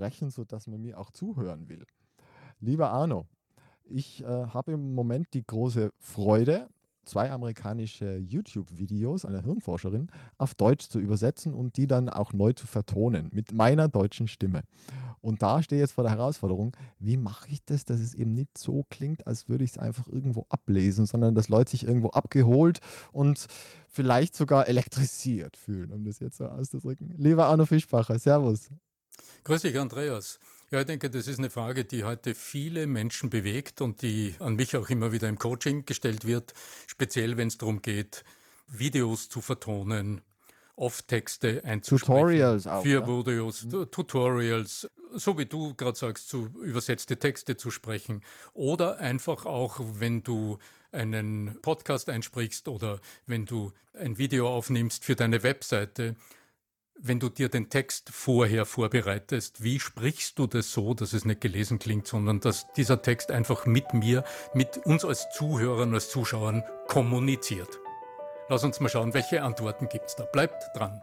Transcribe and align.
sprechen, 0.00 0.30
sodass 0.30 0.66
man 0.66 0.80
mir 0.80 0.98
auch 0.98 1.10
zuhören 1.10 1.68
will. 1.68 1.84
Lieber 2.58 2.90
Arno, 2.90 3.26
ich 3.84 4.22
äh, 4.22 4.26
habe 4.26 4.72
im 4.72 4.94
Moment 4.94 5.28
die 5.34 5.46
große 5.46 5.92
Freude, 5.98 6.68
zwei 7.04 7.30
amerikanische 7.30 8.16
YouTube-Videos 8.16 9.26
einer 9.26 9.42
Hirnforscherin 9.42 10.08
auf 10.38 10.54
Deutsch 10.54 10.88
zu 10.88 11.00
übersetzen 11.00 11.52
und 11.52 11.76
die 11.76 11.86
dann 11.86 12.08
auch 12.08 12.32
neu 12.32 12.54
zu 12.54 12.66
vertonen 12.66 13.28
mit 13.32 13.52
meiner 13.52 13.88
deutschen 13.88 14.26
Stimme. 14.26 14.62
Und 15.20 15.42
da 15.42 15.62
stehe 15.62 15.82
ich 15.82 15.84
jetzt 15.84 15.92
vor 15.92 16.04
der 16.04 16.12
Herausforderung, 16.12 16.74
wie 16.98 17.18
mache 17.18 17.50
ich 17.50 17.62
das, 17.66 17.84
dass 17.84 18.00
es 18.00 18.14
eben 18.14 18.32
nicht 18.32 18.56
so 18.56 18.86
klingt, 18.88 19.26
als 19.26 19.50
würde 19.50 19.64
ich 19.64 19.72
es 19.72 19.78
einfach 19.78 20.06
irgendwo 20.08 20.46
ablesen, 20.48 21.04
sondern 21.04 21.34
dass 21.34 21.50
Leute 21.50 21.72
sich 21.72 21.86
irgendwo 21.86 22.08
abgeholt 22.10 22.80
und 23.12 23.46
vielleicht 23.86 24.34
sogar 24.34 24.66
elektrisiert 24.66 25.58
fühlen, 25.58 25.92
um 25.92 26.04
das 26.04 26.20
jetzt 26.20 26.38
so 26.38 26.46
auszudrücken. 26.46 27.12
Lieber 27.18 27.46
Arno 27.46 27.66
Fischbacher, 27.66 28.18
Servus. 28.18 28.70
Grüß 29.44 29.62
dich, 29.62 29.78
Andreas. 29.78 30.38
Ja, 30.70 30.80
ich 30.80 30.86
denke, 30.86 31.10
das 31.10 31.26
ist 31.26 31.38
eine 31.38 31.50
Frage, 31.50 31.84
die 31.84 32.04
heute 32.04 32.34
viele 32.34 32.86
Menschen 32.86 33.28
bewegt 33.28 33.80
und 33.80 34.02
die 34.02 34.36
an 34.38 34.54
mich 34.54 34.76
auch 34.76 34.88
immer 34.88 35.10
wieder 35.10 35.28
im 35.28 35.38
Coaching 35.38 35.84
gestellt 35.84 36.26
wird, 36.26 36.54
speziell 36.86 37.36
wenn 37.36 37.48
es 37.48 37.58
darum 37.58 37.82
geht, 37.82 38.24
Videos 38.68 39.28
zu 39.28 39.40
vertonen, 39.40 40.20
Off-Texte 40.76 41.62
einzusprechen. 41.64 42.14
Tutorials 42.14 42.66
auch. 42.66 42.82
Für 42.82 43.00
ja? 43.00 43.06
Videos, 43.06 43.64
mhm. 43.64 43.90
Tutorials, 43.90 44.88
so 45.14 45.36
wie 45.36 45.46
du 45.46 45.74
gerade 45.74 45.98
sagst, 45.98 46.28
zu 46.28 46.48
übersetzte 46.62 47.18
Texte 47.18 47.56
zu 47.56 47.70
sprechen. 47.70 48.22
Oder 48.54 48.98
einfach 48.98 49.46
auch, 49.46 49.80
wenn 49.98 50.22
du 50.22 50.58
einen 50.92 51.60
Podcast 51.62 52.08
einsprichst 52.08 52.68
oder 52.68 53.00
wenn 53.26 53.44
du 53.44 53.72
ein 53.92 54.18
Video 54.18 54.48
aufnimmst 54.48 55.04
für 55.04 55.16
deine 55.16 55.42
Webseite, 55.42 56.16
wenn 56.98 57.20
du 57.20 57.28
dir 57.28 57.48
den 57.48 57.70
Text 57.70 58.10
vorher 58.10 58.66
vorbereitest, 58.66 59.62
wie 59.62 59.80
sprichst 59.80 60.38
du 60.38 60.46
das 60.46 60.72
so, 60.72 60.94
dass 60.94 61.12
es 61.12 61.24
nicht 61.24 61.40
gelesen 61.40 61.78
klingt, 61.78 62.06
sondern 62.06 62.40
dass 62.40 62.66
dieser 62.74 63.00
Text 63.00 63.30
einfach 63.30 63.66
mit 63.66 63.94
mir, 63.94 64.24
mit 64.54 64.78
uns 64.78 65.04
als 65.04 65.28
Zuhörern, 65.30 65.94
als 65.94 66.10
Zuschauern 66.10 66.62
kommuniziert? 66.88 67.78
Lass 68.48 68.64
uns 68.64 68.80
mal 68.80 68.88
schauen, 68.88 69.14
welche 69.14 69.42
Antworten 69.42 69.88
gibt's 69.88 70.16
da. 70.16 70.24
Bleibt 70.24 70.64
dran. 70.74 71.00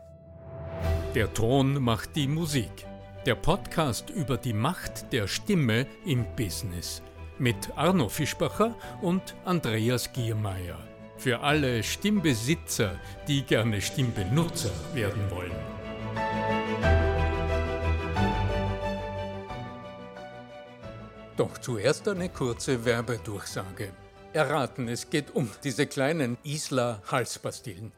Der 1.16 1.34
Ton 1.34 1.82
macht 1.82 2.16
die 2.16 2.28
Musik. 2.28 2.86
Der 3.26 3.36
Podcast 3.36 4.10
über 4.10 4.38
die 4.38 4.54
Macht 4.54 5.12
der 5.12 5.28
Stimme 5.28 5.88
im 6.06 6.26
Business. 6.36 7.02
Mit 7.40 7.76
Arno 7.76 8.10
Fischbacher 8.10 8.76
und 9.02 9.36
Andreas 9.46 10.12
Giermeier. 10.14 10.78
Für 11.18 11.40
alle 11.40 11.82
Stimmbesitzer, 11.82 13.00
die 13.28 13.42
gerne 13.44 13.82
Stimmbenutzer 13.82 14.72
werden 14.94 15.30
wollen. 15.32 15.77
Doch 21.38 21.58
zuerst 21.60 22.08
eine 22.08 22.30
kurze 22.30 22.84
Werbedurchsage. 22.84 23.92
Erraten, 24.34 24.88
es 24.88 25.10
geht 25.10 25.36
um 25.36 25.50
diese 25.64 25.86
kleinen 25.86 26.38
Isla-Halspastillen. 26.44 27.92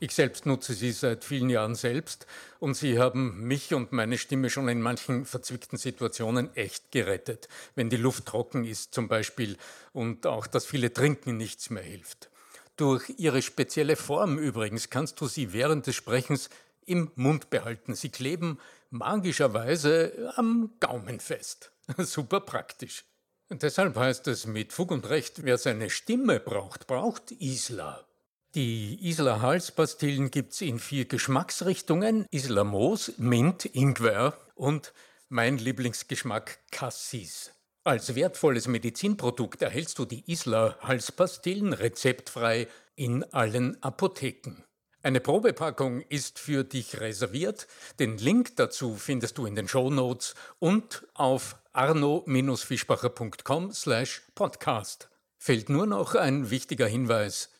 Ich 0.00 0.14
selbst 0.14 0.44
nutze 0.44 0.74
sie 0.74 0.92
seit 0.92 1.24
vielen 1.24 1.48
Jahren 1.48 1.76
selbst 1.76 2.26
und 2.58 2.74
sie 2.74 2.98
haben 2.98 3.46
mich 3.46 3.72
und 3.72 3.92
meine 3.92 4.18
Stimme 4.18 4.50
schon 4.50 4.68
in 4.68 4.82
manchen 4.82 5.24
verzwickten 5.24 5.78
Situationen 5.78 6.54
echt 6.56 6.92
gerettet. 6.92 7.48
Wenn 7.74 7.88
die 7.88 7.96
Luft 7.96 8.26
trocken 8.26 8.64
ist 8.64 8.92
zum 8.92 9.08
Beispiel 9.08 9.56
und 9.94 10.26
auch 10.26 10.46
das 10.46 10.66
viele 10.66 10.92
Trinken 10.92 11.38
nichts 11.38 11.70
mehr 11.70 11.82
hilft. 11.82 12.28
Durch 12.76 13.14
ihre 13.18 13.40
spezielle 13.40 13.96
Form 13.96 14.36
übrigens 14.38 14.90
kannst 14.90 15.20
du 15.20 15.26
sie 15.26 15.52
während 15.52 15.86
des 15.86 15.94
Sprechens 15.94 16.50
im 16.86 17.10
Mund 17.14 17.50
behalten. 17.50 17.94
Sie 17.94 18.10
kleben 18.10 18.58
magischerweise 18.90 20.32
am 20.36 20.72
Gaumen 20.80 21.20
fest. 21.20 21.72
Super 21.98 22.40
praktisch. 22.40 23.04
Deshalb 23.50 23.96
heißt 23.96 24.26
es 24.28 24.46
mit 24.46 24.72
Fug 24.72 24.90
und 24.90 25.08
Recht, 25.08 25.44
wer 25.44 25.58
seine 25.58 25.90
Stimme 25.90 26.40
braucht, 26.40 26.86
braucht 26.86 27.30
Isla. 27.30 28.06
Die 28.54 29.08
Isla 29.08 29.40
Halspastillen 29.40 30.30
gibt's 30.30 30.60
in 30.60 30.78
vier 30.78 31.06
Geschmacksrichtungen. 31.06 32.26
Isla 32.30 32.64
Moos, 32.64 33.12
Mint, 33.18 33.64
Ingwer 33.66 34.38
und 34.54 34.92
mein 35.28 35.58
Lieblingsgeschmack 35.58 36.58
Cassis. 36.70 37.50
Als 37.82 38.14
wertvolles 38.14 38.66
Medizinprodukt 38.66 39.60
erhältst 39.60 39.98
du 39.98 40.04
die 40.04 40.30
Isla 40.30 40.78
Halspastillen 40.80 41.72
rezeptfrei 41.72 42.68
in 42.94 43.24
allen 43.32 43.82
Apotheken. 43.82 44.64
Eine 45.04 45.20
Probepackung 45.20 46.00
ist 46.08 46.38
für 46.38 46.64
dich 46.64 46.98
reserviert. 46.98 47.66
Den 47.98 48.16
Link 48.16 48.56
dazu 48.56 48.96
findest 48.96 49.36
du 49.36 49.44
in 49.44 49.54
den 49.54 49.68
Show 49.68 49.90
Notes 49.90 50.34
und 50.60 51.06
auf 51.12 51.56
arno-fischbacher.com 51.74 53.70
slash 53.74 54.22
podcast. 54.34 55.10
Fehlt 55.36 55.68
nur 55.68 55.84
noch 55.84 56.14
ein 56.14 56.48
wichtiger 56.48 56.86
Hinweis. 56.86 57.50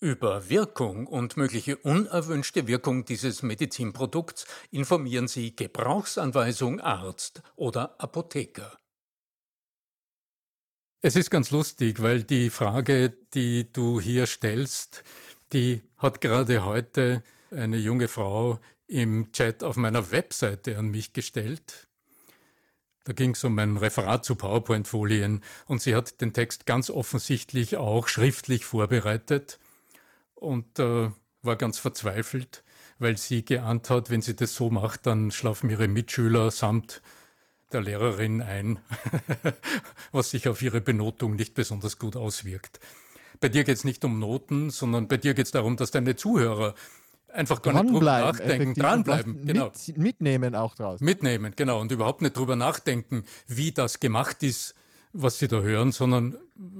Über 0.00 0.50
Wirkung 0.50 1.06
und 1.06 1.36
mögliche 1.36 1.76
unerwünschte 1.76 2.66
Wirkung 2.66 3.04
dieses 3.04 3.44
Medizinprodukts 3.44 4.46
informieren 4.72 5.28
Sie 5.28 5.54
Gebrauchsanweisung 5.54 6.80
Arzt 6.80 7.42
oder 7.54 7.94
Apotheker. 8.00 8.76
Es 11.00 11.14
ist 11.14 11.30
ganz 11.30 11.52
lustig, 11.52 12.02
weil 12.02 12.24
die 12.24 12.50
Frage, 12.50 13.16
die 13.32 13.72
du 13.72 14.00
hier 14.00 14.26
stellst, 14.26 15.04
die 15.52 15.82
hat 15.96 16.20
gerade 16.20 16.64
heute 16.64 17.22
eine 17.50 17.76
junge 17.76 18.08
Frau 18.08 18.58
im 18.86 19.32
Chat 19.32 19.62
auf 19.64 19.76
meiner 19.76 20.10
Webseite 20.10 20.78
an 20.78 20.88
mich 20.88 21.12
gestellt. 21.12 21.88
Da 23.04 23.12
ging 23.14 23.30
es 23.30 23.44
um 23.44 23.58
ein 23.58 23.78
Referat 23.78 24.24
zu 24.24 24.34
PowerPoint-Folien 24.34 25.42
und 25.66 25.80
sie 25.80 25.94
hat 25.94 26.20
den 26.20 26.34
Text 26.34 26.66
ganz 26.66 26.90
offensichtlich 26.90 27.76
auch 27.76 28.06
schriftlich 28.06 28.66
vorbereitet 28.66 29.58
und 30.34 30.78
äh, 30.78 31.10
war 31.42 31.56
ganz 31.56 31.78
verzweifelt, 31.78 32.64
weil 32.98 33.16
sie 33.16 33.44
geahnt 33.44 33.88
hat, 33.88 34.10
wenn 34.10 34.20
sie 34.20 34.36
das 34.36 34.54
so 34.54 34.70
macht, 34.70 35.06
dann 35.06 35.30
schlafen 35.30 35.70
ihre 35.70 35.88
Mitschüler 35.88 36.50
samt 36.50 37.00
der 37.72 37.82
Lehrerin 37.82 38.42
ein, 38.42 38.78
was 40.12 40.30
sich 40.30 40.48
auf 40.48 40.62
ihre 40.62 40.80
Benotung 40.80 41.36
nicht 41.36 41.54
besonders 41.54 41.98
gut 41.98 42.16
auswirkt. 42.16 42.80
Bei 43.40 43.48
dir 43.48 43.64
geht 43.64 43.76
es 43.76 43.84
nicht 43.84 44.04
um 44.04 44.18
Noten, 44.18 44.70
sondern 44.70 45.08
bei 45.08 45.16
dir 45.16 45.34
geht 45.34 45.46
es 45.46 45.52
darum, 45.52 45.76
dass 45.76 45.90
deine 45.90 46.16
Zuhörer 46.16 46.74
einfach 47.32 47.62
gar 47.62 47.82
nicht 47.82 47.94
drüber 47.94 48.20
nachdenken, 48.20 48.74
dranbleiben, 48.74 49.46
genau. 49.46 49.70
Mit, 49.86 49.98
mitnehmen 49.98 50.54
auch 50.54 50.74
draus. 50.74 51.00
Mitnehmen, 51.00 51.52
genau. 51.56 51.80
Und 51.80 51.92
überhaupt 51.92 52.22
nicht 52.22 52.36
drüber 52.36 52.56
nachdenken, 52.56 53.24
wie 53.46 53.72
das 53.72 54.00
gemacht 54.00 54.42
ist, 54.42 54.74
was 55.12 55.38
sie 55.38 55.48
da 55.48 55.60
hören, 55.60 55.92
sondern 55.92 56.36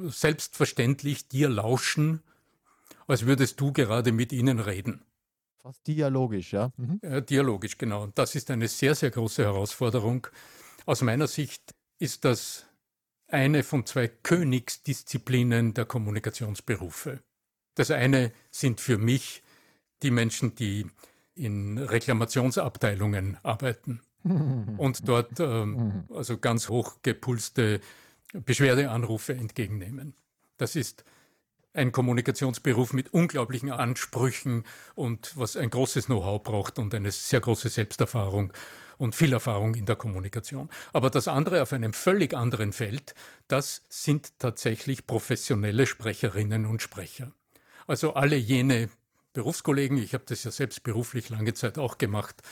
selbstverständlich 0.06 1.28
dir 1.28 1.48
lauschen, 1.48 2.22
als 3.06 3.26
würdest 3.26 3.60
du 3.60 3.72
gerade 3.72 4.12
mit 4.12 4.32
ihnen 4.32 4.58
reden. 4.60 5.02
Fast 5.62 5.86
dialogisch, 5.86 6.52
ja. 6.52 6.72
Mhm. 6.76 7.00
ja 7.02 7.20
dialogisch, 7.20 7.78
genau. 7.78 8.04
Und 8.04 8.18
das 8.18 8.34
ist 8.34 8.50
eine 8.50 8.68
sehr, 8.68 8.94
sehr 8.94 9.10
große 9.10 9.42
Herausforderung. 9.42 10.26
Aus 10.86 11.02
meiner 11.02 11.26
Sicht 11.26 11.74
ist 11.98 12.24
das 12.24 12.67
eine 13.28 13.62
von 13.62 13.86
zwei 13.86 14.08
Königsdisziplinen 14.08 15.74
der 15.74 15.84
Kommunikationsberufe. 15.84 17.20
Das 17.74 17.90
eine 17.90 18.32
sind 18.50 18.80
für 18.80 18.98
mich 18.98 19.42
die 20.02 20.10
Menschen, 20.10 20.54
die 20.54 20.86
in 21.34 21.78
Reklamationsabteilungen 21.78 23.38
arbeiten 23.42 24.00
und 24.24 25.08
dort 25.08 25.38
ähm, 25.38 26.04
also 26.12 26.38
ganz 26.38 26.68
hoch 26.68 26.96
gepulste 27.02 27.80
Beschwerdeanrufe 28.32 29.34
entgegennehmen. 29.34 30.14
Das 30.56 30.74
ist 30.74 31.04
ein 31.72 31.92
Kommunikationsberuf 31.92 32.92
mit 32.92 33.14
unglaublichen 33.14 33.70
Ansprüchen 33.70 34.64
und 34.94 35.36
was 35.36 35.56
ein 35.56 35.70
großes 35.70 36.06
Know-how 36.06 36.42
braucht 36.42 36.78
und 36.78 36.94
eine 36.94 37.12
sehr 37.12 37.40
große 37.40 37.68
Selbsterfahrung 37.68 38.52
und 38.98 39.14
viel 39.14 39.32
Erfahrung 39.32 39.74
in 39.74 39.86
der 39.86 39.96
Kommunikation. 39.96 40.68
Aber 40.92 41.08
das 41.08 41.28
andere 41.28 41.62
auf 41.62 41.72
einem 41.72 41.92
völlig 41.92 42.34
anderen 42.34 42.72
Feld, 42.72 43.14
das 43.46 43.82
sind 43.88 44.38
tatsächlich 44.38 45.06
professionelle 45.06 45.86
Sprecherinnen 45.86 46.66
und 46.66 46.82
Sprecher. 46.82 47.32
Also 47.86 48.14
alle 48.14 48.36
jene 48.36 48.90
Berufskollegen, 49.32 49.96
ich 49.98 50.14
habe 50.14 50.24
das 50.26 50.44
ja 50.44 50.50
selbst 50.50 50.82
beruflich 50.82 51.30
lange 51.30 51.54
Zeit 51.54 51.78
auch 51.78 51.96
gemacht, 51.96 52.42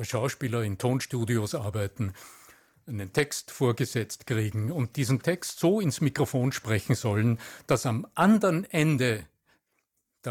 Schauspieler 0.00 0.62
in 0.62 0.78
Tonstudios 0.78 1.54
arbeiten, 1.54 2.14
einen 2.86 3.12
Text 3.12 3.50
vorgesetzt 3.50 4.26
kriegen 4.26 4.72
und 4.72 4.96
diesen 4.96 5.22
Text 5.22 5.60
so 5.60 5.80
ins 5.80 6.00
Mikrofon 6.00 6.52
sprechen 6.52 6.94
sollen, 6.94 7.38
dass 7.66 7.86
am 7.86 8.06
anderen 8.14 8.64
Ende 8.64 9.26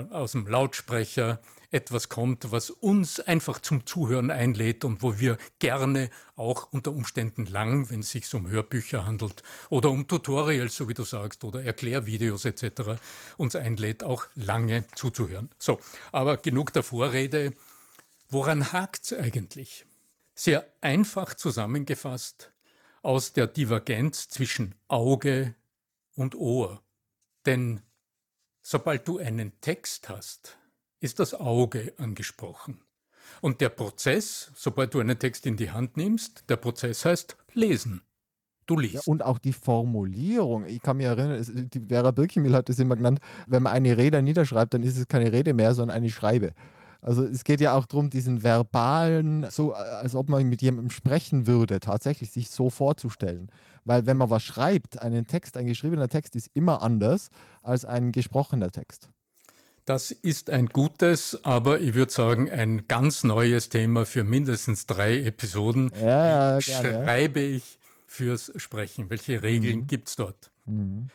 aus 0.09 0.33
dem 0.33 0.47
Lautsprecher 0.47 1.39
etwas 1.71 2.09
kommt, 2.09 2.51
was 2.51 2.69
uns 2.69 3.19
einfach 3.19 3.59
zum 3.59 3.85
Zuhören 3.85 4.29
einlädt 4.29 4.85
und 4.85 5.01
wo 5.01 5.19
wir 5.19 5.37
gerne 5.59 6.09
auch 6.35 6.71
unter 6.71 6.91
Umständen 6.91 7.45
lang, 7.45 7.89
wenn 7.89 8.01
es 8.01 8.11
sich 8.11 8.31
um 8.33 8.47
Hörbücher 8.49 9.05
handelt 9.05 9.41
oder 9.69 9.89
um 9.89 10.07
Tutorials, 10.07 10.75
so 10.75 10.87
wie 10.89 10.93
du 10.93 11.03
sagst, 11.03 11.43
oder 11.43 11.63
Erklärvideos 11.63 12.45
etc., 12.45 12.99
uns 13.37 13.55
einlädt, 13.55 14.03
auch 14.03 14.25
lange 14.35 14.85
zuzuhören. 14.95 15.49
So, 15.57 15.79
aber 16.11 16.37
genug 16.37 16.73
der 16.73 16.83
Vorrede. 16.83 17.53
Woran 18.29 18.71
hakt's 18.71 19.13
eigentlich? 19.13 19.85
sehr 20.41 20.65
einfach 20.81 21.35
zusammengefasst 21.35 22.51
aus 23.03 23.33
der 23.33 23.47
Divergenz 23.47 24.27
zwischen 24.27 24.75
Auge 24.87 25.55
und 26.15 26.35
Ohr. 26.35 26.81
Denn 27.45 27.81
sobald 28.61 29.07
du 29.07 29.19
einen 29.19 29.59
Text 29.61 30.09
hast, 30.09 30.57
ist 31.01 31.19
das 31.19 31.33
Auge 31.33 31.93
angesprochen. 31.97 32.79
Und 33.41 33.59
der 33.59 33.69
Prozess, 33.69 34.51
sobald 34.55 34.93
du 34.93 34.99
einen 34.99 35.19
Text 35.19 35.45
in 35.45 35.57
die 35.57 35.71
Hand 35.71 35.97
nimmst, 35.97 36.45
der 36.49 36.57
Prozess 36.57 37.03
heißt 37.03 37.37
lesen. 37.53 38.01
Du 38.67 38.77
liest. 38.77 38.93
Ja, 38.93 39.01
und 39.05 39.23
auch 39.23 39.39
die 39.39 39.53
Formulierung. 39.53 40.65
Ich 40.65 40.81
kann 40.81 40.97
mich 40.97 41.07
erinnern, 41.07 41.31
es, 41.31 41.51
die 41.53 41.79
Vera 41.79 42.11
Birkimil 42.11 42.53
hat 42.53 42.69
es 42.69 42.79
immer 42.79 42.95
genannt, 42.95 43.19
wenn 43.47 43.63
man 43.63 43.73
eine 43.73 43.97
Rede 43.97 44.21
niederschreibt, 44.21 44.73
dann 44.73 44.83
ist 44.83 44.97
es 44.97 45.07
keine 45.07 45.31
Rede 45.31 45.53
mehr, 45.53 45.73
sondern 45.73 45.97
eine 45.97 46.09
Schreibe. 46.09 46.53
Also 47.01 47.23
es 47.23 47.43
geht 47.43 47.61
ja 47.61 47.73
auch 47.73 47.87
darum, 47.87 48.11
diesen 48.11 48.43
verbalen, 48.43 49.47
so 49.49 49.73
als 49.73 50.13
ob 50.13 50.29
man 50.29 50.47
mit 50.47 50.61
jemandem 50.61 50.91
sprechen 50.91 51.47
würde, 51.47 51.79
tatsächlich 51.79 52.29
sich 52.29 52.51
so 52.51 52.69
vorzustellen. 52.69 53.51
Weil 53.85 54.05
wenn 54.05 54.17
man 54.17 54.29
was 54.29 54.43
schreibt, 54.43 55.01
einen 55.01 55.25
Text, 55.25 55.57
ein 55.57 55.65
geschriebener 55.65 56.07
Text 56.07 56.35
ist 56.35 56.51
immer 56.53 56.83
anders 56.83 57.29
als 57.63 57.85
ein 57.85 58.11
gesprochener 58.11 58.69
Text. 58.69 59.09
Das 59.91 60.11
ist 60.11 60.49
ein 60.49 60.67
gutes, 60.67 61.43
aber 61.43 61.81
ich 61.81 61.95
würde 61.95 62.13
sagen, 62.13 62.49
ein 62.49 62.87
ganz 62.87 63.25
neues 63.25 63.67
Thema 63.67 64.05
für 64.05 64.23
mindestens 64.23 64.85
drei 64.85 65.19
Episoden. 65.19 65.91
Ja, 66.01 66.53
ja, 66.53 66.61
schreibe 66.61 67.41
ich 67.41 67.77
fürs 68.07 68.53
Sprechen? 68.55 69.09
Welche 69.09 69.43
Regeln 69.43 69.79
mhm. 69.79 69.87
gibt 69.87 70.07
es 70.07 70.15
dort? 70.15 70.49
Mhm. 70.65 71.09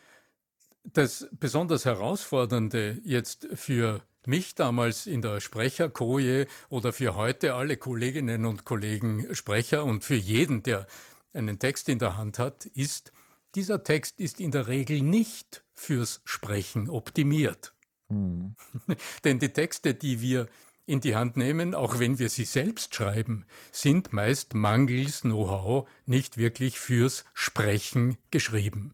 Das 0.83 1.27
besonders 1.31 1.85
Herausfordernde 1.85 2.99
jetzt 3.03 3.47
für 3.55 4.03
mich 4.27 4.53
damals 4.53 5.07
in 5.07 5.23
der 5.23 5.39
Sprecherkoje 5.39 6.45
oder 6.69 6.93
für 6.93 7.15
heute 7.15 7.55
alle 7.55 7.77
Kolleginnen 7.77 8.45
und 8.45 8.63
Kollegen 8.63 9.33
Sprecher 9.33 9.85
und 9.85 10.03
für 10.03 10.13
jeden, 10.13 10.61
der 10.61 10.85
einen 11.33 11.57
Text 11.57 11.89
in 11.89 11.97
der 11.97 12.15
Hand 12.15 12.37
hat, 12.37 12.67
ist, 12.67 13.11
dieser 13.55 13.83
Text 13.83 14.19
ist 14.19 14.39
in 14.39 14.51
der 14.51 14.67
Regel 14.67 15.01
nicht 15.01 15.63
fürs 15.73 16.21
Sprechen 16.25 16.91
optimiert. 16.91 17.73
Mhm. 18.09 18.55
Denn 19.23 19.39
die 19.39 19.53
Texte, 19.53 19.93
die 19.93 20.21
wir 20.21 20.47
in 20.85 21.01
die 21.01 21.15
Hand 21.15 21.35
nehmen, 21.35 21.75
auch 21.75 21.99
wenn 21.99 22.17
wir 22.17 22.29
sie 22.29 22.45
selbst 22.45 22.95
schreiben, 22.95 23.45
sind 23.71 24.13
meist 24.13 24.53
mangels 24.53 25.21
Know-how 25.21 25.87
nicht 26.05 26.37
wirklich 26.37 26.79
fürs 26.79 27.25
Sprechen 27.33 28.17
geschrieben. 28.31 28.93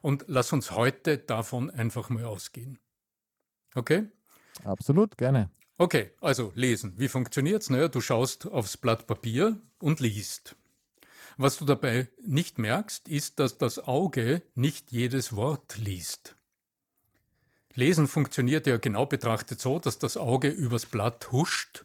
Und 0.00 0.24
lass 0.28 0.52
uns 0.52 0.70
heute 0.70 1.18
davon 1.18 1.70
einfach 1.70 2.08
mal 2.08 2.24
ausgehen. 2.24 2.78
Okay? 3.74 4.06
Absolut, 4.62 5.18
gerne. 5.18 5.50
Okay, 5.76 6.12
also 6.20 6.52
lesen. 6.54 6.94
Wie 6.98 7.08
funktioniert's? 7.08 7.68
Naja, 7.68 7.88
du 7.88 8.00
schaust 8.00 8.46
aufs 8.46 8.76
Blatt 8.76 9.08
Papier 9.08 9.60
und 9.80 9.98
liest. 9.98 10.54
Was 11.36 11.56
du 11.56 11.64
dabei 11.64 12.08
nicht 12.24 12.58
merkst, 12.58 13.08
ist, 13.08 13.40
dass 13.40 13.58
das 13.58 13.80
Auge 13.80 14.42
nicht 14.54 14.92
jedes 14.92 15.34
Wort 15.34 15.76
liest. 15.78 16.36
Lesen 17.74 18.06
funktioniert 18.06 18.66
ja 18.66 18.76
genau 18.76 19.06
betrachtet 19.06 19.60
so, 19.60 19.78
dass 19.78 19.98
das 19.98 20.16
Auge 20.16 20.48
übers 20.48 20.86
Blatt 20.86 21.32
huscht 21.32 21.84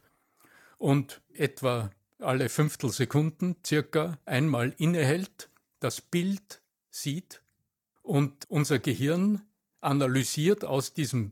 und 0.78 1.22
etwa 1.34 1.90
alle 2.20 2.50
Fünftelsekunden 2.50 3.56
circa 3.66 4.18
einmal 4.26 4.74
innehält, 4.78 5.50
das 5.80 6.02
Bild 6.02 6.62
sieht 6.92 7.42
und 8.02 8.50
unser 8.50 8.80
Gehirn 8.80 9.42
analysiert 9.82 10.66
aus 10.66 10.94
diesem 10.94 11.32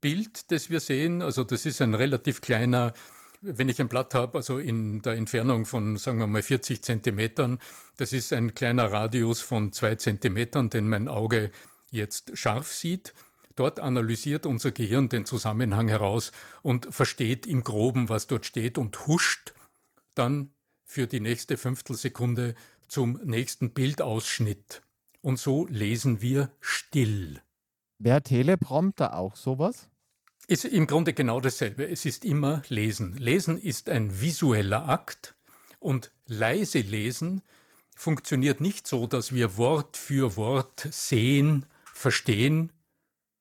Bild, 0.00 0.50
das 0.50 0.70
wir 0.70 0.80
sehen, 0.80 1.22
also 1.22 1.44
das 1.44 1.66
ist 1.66 1.82
ein 1.82 1.94
relativ 1.94 2.40
kleiner, 2.40 2.94
wenn 3.42 3.68
ich 3.68 3.80
ein 3.80 3.88
Blatt 3.88 4.14
habe, 4.14 4.38
also 4.38 4.58
in 4.58 5.02
der 5.02 5.14
Entfernung 5.14 5.66
von, 5.66 5.96
sagen 5.96 6.18
wir 6.18 6.26
mal, 6.26 6.42
40 6.42 6.82
Zentimetern, 6.82 7.58
das 7.96 8.12
ist 8.12 8.32
ein 8.32 8.54
kleiner 8.54 8.90
Radius 8.92 9.40
von 9.40 9.72
zwei 9.72 9.96
Zentimetern, 9.96 10.70
den 10.70 10.88
mein 10.88 11.08
Auge 11.08 11.50
jetzt 11.90 12.36
scharf 12.38 12.72
sieht. 12.72 13.12
Dort 13.60 13.78
analysiert 13.78 14.46
unser 14.46 14.70
Gehirn 14.70 15.10
den 15.10 15.26
Zusammenhang 15.26 15.88
heraus 15.88 16.32
und 16.62 16.86
versteht 16.94 17.46
im 17.46 17.62
groben, 17.62 18.08
was 18.08 18.26
dort 18.26 18.46
steht 18.46 18.78
und 18.78 19.06
huscht 19.06 19.52
dann 20.14 20.54
für 20.82 21.06
die 21.06 21.20
nächste 21.20 21.58
Fünftelsekunde 21.58 22.54
zum 22.88 23.20
nächsten 23.22 23.72
Bildausschnitt. 23.74 24.80
Und 25.20 25.38
so 25.38 25.66
lesen 25.66 26.22
wir 26.22 26.50
still. 26.60 27.42
Wer 27.98 28.22
Teleprompter 28.22 29.14
auch 29.14 29.36
sowas? 29.36 29.90
Ist 30.46 30.64
im 30.64 30.86
Grunde 30.86 31.12
genau 31.12 31.38
dasselbe. 31.38 31.86
Es 31.86 32.06
ist 32.06 32.24
immer 32.24 32.62
Lesen. 32.68 33.14
Lesen 33.18 33.58
ist 33.58 33.90
ein 33.90 34.22
visueller 34.22 34.88
Akt 34.88 35.34
und 35.80 36.12
leise 36.24 36.78
Lesen 36.78 37.42
funktioniert 37.94 38.62
nicht 38.62 38.86
so, 38.86 39.06
dass 39.06 39.34
wir 39.34 39.58
Wort 39.58 39.98
für 39.98 40.38
Wort 40.38 40.88
sehen, 40.90 41.66
verstehen 41.92 42.72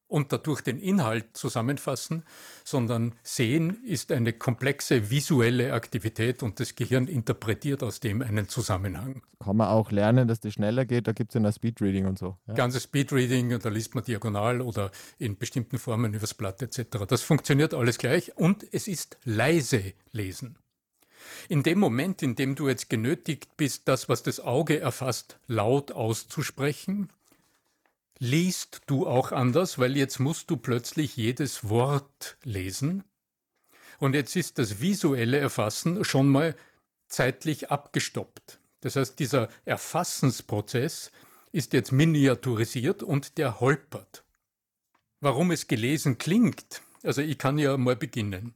und 0.09 0.33
dadurch 0.33 0.61
den 0.61 0.79
Inhalt 0.79 1.38
zusammenfassen, 1.38 2.23
sondern 2.65 3.13
Sehen 3.23 3.81
ist 3.85 4.11
eine 4.11 4.33
komplexe 4.33 5.09
visuelle 5.09 5.71
Aktivität 5.73 6.44
und 6.44 6.59
das 6.59 6.75
Gehirn 6.75 7.07
interpretiert 7.07 7.83
aus 7.83 8.00
dem 8.00 8.21
einen 8.21 8.50
Zusammenhang. 8.50 9.21
Kann 9.39 9.56
man 9.56 9.69
auch 9.69 9.91
lernen, 9.91 10.27
dass 10.27 10.41
das 10.41 10.53
schneller 10.53 10.85
geht, 10.85 11.07
da 11.07 11.13
gibt 11.13 11.31
es 11.31 11.41
ja 11.41 11.47
ein 11.47 11.53
Speedreading 11.53 12.07
und 12.07 12.19
so. 12.19 12.38
Ja? 12.47 12.56
Ganzes 12.56 12.83
Speedreading, 12.83 13.57
da 13.59 13.69
liest 13.69 13.95
man 13.95 14.03
diagonal 14.03 14.61
oder 14.61 14.91
in 15.19 15.38
bestimmten 15.38 15.77
Formen 15.77 16.13
übers 16.13 16.33
Blatt 16.33 16.61
etc. 16.61 17.06
Das 17.07 17.21
funktioniert 17.21 17.73
alles 17.73 18.00
gleich 18.00 18.35
und 18.35 18.65
es 18.73 18.88
ist 18.88 19.17
leise 19.23 19.94
lesen. 20.11 20.57
In 21.47 21.63
dem 21.63 21.79
Moment, 21.79 22.23
in 22.23 22.35
dem 22.35 22.56
du 22.56 22.67
jetzt 22.67 22.89
genötigt 22.89 23.57
bist, 23.57 23.88
das, 23.88 24.09
was 24.09 24.23
das 24.23 24.39
Auge 24.39 24.79
erfasst, 24.79 25.39
laut 25.47 25.91
auszusprechen, 25.91 27.09
liest 28.19 28.81
du 28.88 29.07
auch 29.07 29.31
anders, 29.31 29.80
weil 29.80 29.98
jetzt 29.98 30.19
musst 30.19 30.51
du 30.51 30.57
plötzlich 30.57 31.16
jedes 31.16 31.69
Wort 31.69 32.38
lesen. 32.44 33.04
Und 33.98 34.13
jetzt 34.13 34.36
ist 34.36 34.60
das 34.60 34.81
visuelle 34.81 35.38
Erfassen 35.38 36.04
schon 36.06 36.27
mal 36.27 36.56
zeitlich 37.07 37.71
abgestoppt. 37.71 38.60
Das 38.81 38.95
heißt, 38.95 39.19
dieser 39.19 39.50
Erfassensprozess 39.66 41.12
ist 41.51 41.74
jetzt 41.74 41.92
miniaturisiert 41.92 43.04
und 43.04 43.38
der 43.38 43.60
holpert. 43.60 44.24
Warum 45.19 45.51
es 45.51 45.68
gelesen 45.68 46.18
klingt, 46.18 46.81
also 47.04 47.21
ich 47.21 47.38
kann 47.38 47.57
ja 47.57 47.75
mal 47.77 47.95
beginnen. 47.95 48.54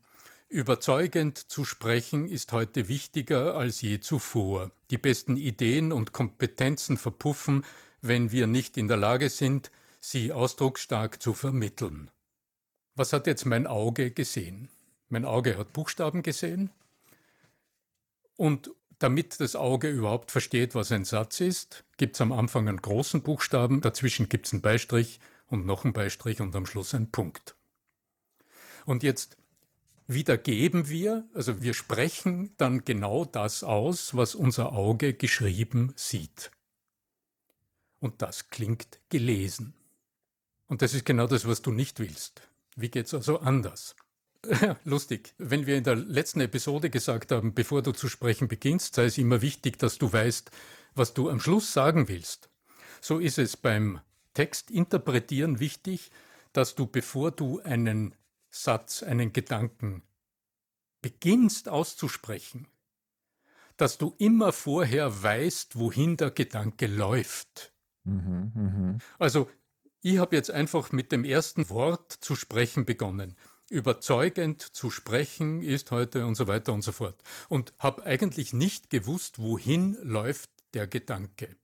Überzeugend 0.48 1.38
zu 1.38 1.66
sprechen 1.66 2.28
ist 2.28 2.52
heute 2.52 2.88
wichtiger 2.88 3.56
als 3.56 3.82
je 3.82 4.00
zuvor. 4.00 4.72
Die 4.92 5.00
besten 5.00 5.36
Ideen 5.36 5.92
und 5.92 6.14
Kompetenzen 6.14 6.98
verpuffen, 6.98 7.66
wenn 8.04 8.32
wir 8.32 8.48
nicht 8.48 8.78
in 8.78 8.88
der 8.88 8.98
Lage 8.98 9.30
sind, 9.30 9.72
sie 10.00 10.34
ausdrucksstark 10.34 11.22
zu 11.22 11.34
vermitteln. 11.34 12.12
Was 12.96 13.14
hat 13.14 13.26
jetzt 13.26 13.46
mein 13.46 13.66
Auge 13.66 14.12
gesehen? 14.12 14.70
Mein 15.10 15.26
Auge 15.26 15.58
hat 15.58 15.74
Buchstaben 15.74 16.22
gesehen 16.22 16.70
und 18.36 18.72
damit 19.00 19.40
das 19.40 19.56
Auge 19.56 19.90
überhaupt 19.90 20.32
versteht, 20.32 20.76
was 20.76 20.92
ein 20.92 21.06
Satz 21.06 21.40
ist, 21.40 21.86
gibt 21.98 22.16
es 22.16 22.22
am 22.22 22.32
Anfang 22.32 22.68
einen 22.68 22.82
großen 22.82 23.22
Buchstaben, 23.22 23.82
dazwischen 23.82 24.30
gibt 24.30 24.48
es 24.48 24.54
einen 24.54 24.62
Beistrich 24.62 25.20
und 25.48 25.66
noch 25.66 25.86
einen 25.86 25.94
Beistrich 25.94 26.42
und 26.42 26.56
am 26.56 26.66
Schluss 26.66 26.94
einen 26.94 27.12
Punkt. 27.12 27.56
Und 28.86 29.02
jetzt 29.02 29.38
wiedergeben 30.08 30.90
wir, 30.90 31.26
also 31.34 31.62
wir 31.62 31.74
sprechen 31.74 32.54
dann 32.58 32.84
genau 32.84 33.24
das 33.24 33.64
aus, 33.64 34.16
was 34.16 34.36
unser 34.36 34.74
Auge 34.74 35.14
geschrieben 35.14 35.94
sieht. 35.96 36.52
Und 38.04 38.22
das 38.22 38.50
klingt 38.50 39.00
gelesen. 39.08 39.74
Und 40.68 40.82
das 40.82 40.94
ist 40.94 41.06
genau 41.06 41.26
das, 41.26 41.48
was 41.48 41.62
du 41.62 41.72
nicht 41.72 42.02
willst. 42.02 42.50
Wie 42.76 42.90
geht 42.90 43.06
es 43.06 43.14
also 43.14 43.40
anders? 43.40 43.96
Lustig. 44.84 45.34
Wenn 45.38 45.68
wir 45.68 45.78
in 45.78 45.86
der 45.86 45.96
letzten 45.96 46.42
Episode 46.42 46.90
gesagt 46.90 47.32
haben, 47.32 47.54
bevor 47.54 47.82
du 47.82 47.94
zu 47.94 48.10
sprechen 48.10 48.50
beginnst, 48.50 48.96
sei 48.96 49.06
es 49.06 49.18
immer 49.18 49.42
wichtig, 49.42 49.80
dass 49.80 50.00
du 50.00 50.12
weißt, 50.12 50.52
was 50.96 51.14
du 51.14 51.30
am 51.30 51.40
Schluss 51.40 51.72
sagen 51.72 52.10
willst. 52.10 52.50
So 53.00 53.20
ist 53.20 53.38
es 53.38 53.56
beim 53.56 54.02
Textinterpretieren 54.34 55.62
wichtig, 55.62 56.12
dass 56.52 56.76
du, 56.76 56.88
bevor 56.88 57.32
du 57.32 57.62
einen 57.62 58.16
Satz, 58.50 59.02
einen 59.02 59.32
Gedanken 59.32 60.04
beginnst 61.02 61.70
auszusprechen, 61.70 62.68
dass 63.78 63.98
du 63.98 64.14
immer 64.18 64.52
vorher 64.52 65.24
weißt, 65.24 65.80
wohin 65.80 66.18
der 66.18 66.32
Gedanke 66.32 66.88
läuft. 66.88 67.73
Mhm, 68.04 68.52
mh. 68.54 68.98
Also 69.20 69.50
ich 70.02 70.18
habe 70.18 70.36
jetzt 70.36 70.52
einfach 70.52 70.92
mit 70.92 71.12
dem 71.12 71.24
ersten 71.24 71.70
Wort 71.70 72.12
zu 72.12 72.36
sprechen 72.36 72.86
begonnen. 72.86 73.36
Überzeugend 73.70 74.62
zu 74.62 74.90
sprechen 74.92 75.62
ist 75.62 75.92
heute 75.92 76.26
und 76.26 76.36
so 76.36 76.48
weiter 76.48 76.74
und 76.74 76.82
so 76.82 76.92
fort. 76.92 77.22
Und 77.48 77.74
habe 77.80 78.04
eigentlich 78.04 78.54
nicht 78.54 78.90
gewusst, 78.90 79.40
wohin 79.40 79.98
läuft 80.04 80.50
der 80.74 80.88
Gedanke. 80.88 81.56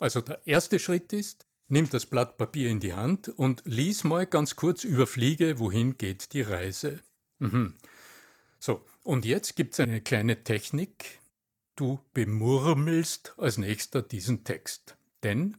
Also 0.00 0.20
der 0.20 0.46
erste 0.46 0.78
Schritt 0.78 1.12
ist, 1.12 1.46
nimm 1.68 1.88
das 1.90 2.06
Blatt 2.06 2.38
Papier 2.38 2.70
in 2.70 2.80
die 2.80 2.94
Hand 2.94 3.28
und 3.28 3.62
lies 3.64 4.04
mal 4.04 4.26
ganz 4.26 4.56
kurz 4.56 4.84
überfliege, 4.84 5.58
wohin 5.58 5.98
geht 5.98 6.32
die 6.32 6.42
Reise. 6.42 7.00
Mhm. 7.38 7.74
So, 8.58 8.84
und 9.04 9.24
jetzt 9.24 9.56
gibt 9.56 9.74
es 9.74 9.80
eine 9.80 10.00
kleine 10.00 10.42
Technik, 10.42 11.20
du 11.76 12.00
bemurmelst 12.14 13.34
als 13.36 13.58
nächster 13.58 14.02
diesen 14.02 14.44
Text. 14.44 14.97
Denn 15.22 15.56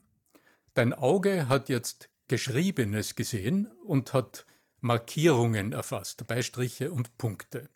dein 0.74 0.94
Auge 0.94 1.50
hat 1.50 1.70
jetzt 1.70 2.10
Geschriebenes 2.28 3.16
gesehen 3.16 3.68
und 3.86 4.14
hat 4.14 4.46
Markierungen 4.82 5.74
erfasst, 5.74 6.26
Beistriche 6.28 6.92
und 6.92 7.18
Punkte. 7.18 7.70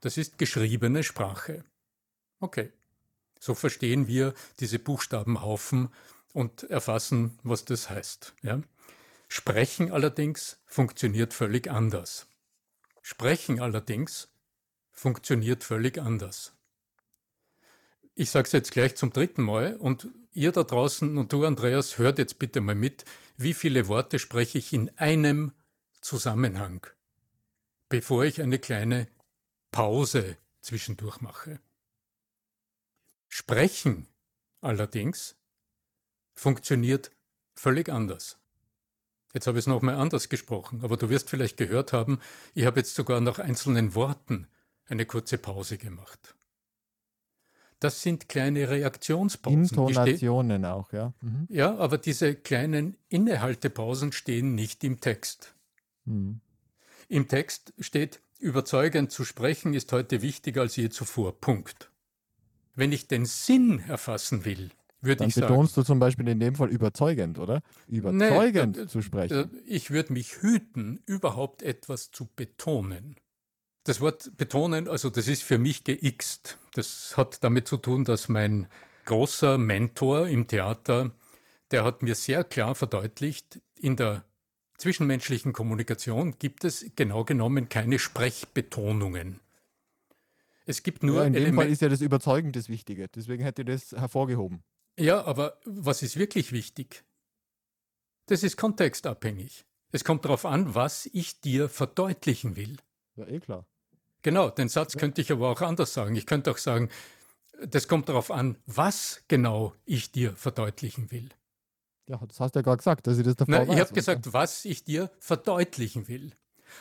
Das 0.00 0.16
ist 0.16 0.38
geschriebene 0.38 1.02
Sprache. 1.02 1.64
Okay. 2.40 2.72
So 3.38 3.54
verstehen 3.54 4.06
wir 4.06 4.34
diese 4.58 4.78
Buchstabenhaufen 4.78 5.88
und 6.32 6.64
erfassen, 6.64 7.38
was 7.42 7.64
das 7.64 7.88
heißt. 7.88 8.34
Ja? 8.42 8.60
Sprechen 9.28 9.92
allerdings 9.92 10.58
funktioniert 10.66 11.32
völlig 11.32 11.70
anders. 11.70 12.26
Sprechen 13.00 13.60
allerdings 13.60 14.28
funktioniert 14.90 15.64
völlig 15.64 15.98
anders. 15.98 16.52
Ich 18.14 18.30
sage 18.30 18.46
es 18.46 18.52
jetzt 18.52 18.72
gleich 18.72 18.96
zum 18.96 19.12
dritten 19.12 19.42
Mal 19.42 19.76
und 19.76 20.08
ihr 20.32 20.52
da 20.52 20.64
draußen 20.64 21.18
und 21.18 21.32
du, 21.32 21.44
Andreas, 21.44 21.98
hört 21.98 22.18
jetzt 22.18 22.38
bitte 22.38 22.60
mal 22.60 22.74
mit, 22.74 23.04
wie 23.36 23.54
viele 23.54 23.88
Worte 23.88 24.18
spreche 24.18 24.58
ich 24.58 24.72
in 24.72 24.90
einem 24.98 25.52
Zusammenhang, 26.00 26.86
bevor 27.88 28.24
ich 28.24 28.40
eine 28.40 28.58
kleine 28.58 29.08
Pause 29.70 30.36
zwischendurch 30.60 31.20
mache. 31.20 31.60
Sprechen 33.28 34.06
allerdings 34.60 35.36
funktioniert 36.34 37.10
völlig 37.54 37.88
anders. 37.88 38.38
Jetzt 39.32 39.46
habe 39.46 39.58
ich 39.58 39.62
es 39.62 39.68
nochmal 39.68 39.94
anders 39.94 40.28
gesprochen, 40.28 40.80
aber 40.82 40.96
du 40.96 41.08
wirst 41.08 41.30
vielleicht 41.30 41.56
gehört 41.56 41.92
haben, 41.92 42.20
ich 42.54 42.66
habe 42.66 42.80
jetzt 42.80 42.94
sogar 42.94 43.20
nach 43.20 43.38
einzelnen 43.38 43.94
Worten 43.94 44.48
eine 44.86 45.06
kurze 45.06 45.38
Pause 45.38 45.78
gemacht. 45.78 46.34
Das 47.80 48.02
sind 48.02 48.28
kleine 48.28 48.68
Reaktionspausen. 48.68 49.62
Intonationen 49.62 50.66
auch, 50.66 50.92
ja. 50.92 51.14
Mhm. 51.22 51.46
Ja, 51.48 51.76
aber 51.78 51.96
diese 51.96 52.34
kleinen 52.34 52.96
Innehaltepausen 53.08 54.12
stehen 54.12 54.54
nicht 54.54 54.84
im 54.84 55.00
Text. 55.00 55.54
Mhm. 56.04 56.40
Im 57.08 57.26
Text 57.26 57.72
steht, 57.78 58.20
überzeugend 58.38 59.10
zu 59.10 59.24
sprechen 59.24 59.72
ist 59.74 59.92
heute 59.92 60.20
wichtiger 60.20 60.60
als 60.60 60.76
je 60.76 60.90
zuvor. 60.90 61.40
Punkt. 61.40 61.90
Wenn 62.74 62.92
ich 62.92 63.08
den 63.08 63.24
Sinn 63.24 63.80
erfassen 63.88 64.44
will, 64.44 64.70
würde 65.00 65.24
ich 65.24 65.34
sagen. 65.34 65.46
Dann 65.46 65.50
betonst 65.52 65.76
du 65.76 65.82
zum 65.82 65.98
Beispiel 65.98 66.28
in 66.28 66.38
dem 66.38 66.54
Fall 66.54 66.68
überzeugend, 66.68 67.38
oder? 67.38 67.62
Überzeugend 67.88 68.76
nee, 68.76 68.86
zu 68.86 69.00
sprechen. 69.00 69.50
Ich 69.66 69.90
würde 69.90 70.12
mich 70.12 70.42
hüten, 70.42 71.02
überhaupt 71.06 71.62
etwas 71.62 72.10
zu 72.10 72.28
betonen. 72.36 73.16
Das 73.84 74.00
Wort 74.00 74.36
betonen, 74.36 74.88
also 74.88 75.08
das 75.10 75.26
ist 75.26 75.42
für 75.42 75.58
mich 75.58 75.84
geixt. 75.84 76.58
Das 76.74 77.16
hat 77.16 77.42
damit 77.42 77.66
zu 77.66 77.78
tun, 77.78 78.04
dass 78.04 78.28
mein 78.28 78.68
großer 79.06 79.58
Mentor 79.58 80.28
im 80.28 80.46
Theater, 80.46 81.12
der 81.70 81.84
hat 81.84 82.02
mir 82.02 82.14
sehr 82.14 82.44
klar 82.44 82.74
verdeutlicht, 82.74 83.60
in 83.76 83.96
der 83.96 84.24
zwischenmenschlichen 84.76 85.52
Kommunikation 85.52 86.38
gibt 86.38 86.64
es 86.64 86.86
genau 86.96 87.24
genommen 87.24 87.68
keine 87.68 87.98
Sprechbetonungen. 87.98 89.40
Es 90.66 90.82
gibt 90.82 91.02
nur 91.02 91.16
ja, 91.16 91.24
in 91.24 91.32
dem 91.32 91.42
Element 91.42 91.62
Fall 91.64 91.72
ist 91.72 91.82
ja 91.82 91.88
das 91.88 92.00
Überzeugen 92.00 92.52
das 92.52 92.68
Wichtige. 92.68 93.08
Deswegen 93.08 93.42
hätte 93.42 93.62
ich 93.62 93.66
das 93.66 93.92
hervorgehoben. 93.92 94.62
Ja, 94.98 95.24
aber 95.24 95.58
was 95.64 96.02
ist 96.02 96.16
wirklich 96.16 96.52
wichtig? 96.52 97.04
Das 98.26 98.42
ist 98.42 98.56
kontextabhängig. 98.56 99.64
Es 99.90 100.04
kommt 100.04 100.24
darauf 100.24 100.44
an, 100.44 100.74
was 100.74 101.06
ich 101.06 101.40
dir 101.40 101.68
verdeutlichen 101.68 102.56
will. 102.56 102.76
Ja, 103.16 103.26
eh 103.26 103.40
klar. 103.40 103.66
Genau, 104.22 104.50
den 104.50 104.68
Satz 104.68 104.96
könnte 104.96 105.20
ich 105.20 105.32
aber 105.32 105.48
auch 105.50 105.60
anders 105.62 105.94
sagen. 105.94 106.14
Ich 106.14 106.26
könnte 106.26 106.50
auch 106.50 106.58
sagen, 106.58 106.90
das 107.66 107.88
kommt 107.88 108.08
darauf 108.08 108.30
an, 108.30 108.56
was 108.66 109.22
genau 109.28 109.74
ich 109.84 110.12
dir 110.12 110.34
verdeutlichen 110.34 111.10
will. 111.10 111.30
Ja, 112.08 112.20
das 112.26 112.40
hast 112.40 112.54
du 112.54 112.58
ja 112.58 112.62
gerade 112.62 112.78
gesagt, 112.78 113.06
dass 113.06 113.18
ich 113.18 113.24
das 113.24 113.36
davor 113.36 113.54
Nein, 113.54 113.70
Ich 113.70 113.80
habe 113.80 113.92
gesagt, 113.92 114.32
was 114.32 114.64
ich 114.64 114.84
dir 114.84 115.10
verdeutlichen 115.20 116.08
will. 116.08 116.32